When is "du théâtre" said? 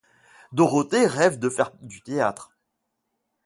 1.79-2.49